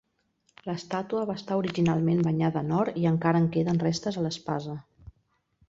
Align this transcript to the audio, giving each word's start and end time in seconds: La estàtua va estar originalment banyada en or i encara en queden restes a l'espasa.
La 0.69 0.73
estàtua 0.79 1.25
va 1.31 1.35
estar 1.39 1.57
originalment 1.65 2.25
banyada 2.29 2.63
en 2.65 2.73
or 2.79 2.91
i 3.03 3.07
encara 3.13 3.43
en 3.43 3.47
queden 3.59 3.85
restes 3.87 4.21
a 4.21 4.25
l'espasa. 4.29 4.77